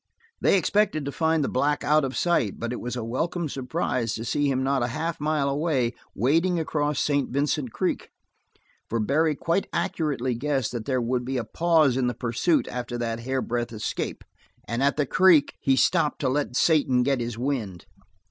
[0.41, 4.15] They expected to find the black out of sight, but it was a welcome surprise
[4.15, 7.29] to see him not half a mile away wading across St.
[7.29, 8.09] Vincent Creek;
[8.89, 12.97] for Barry quite accurately guessed that there would be a pause in the pursuit after
[12.97, 14.23] that hair breadth escape,
[14.67, 17.85] and at the creek he stopped to let Satan get his wind.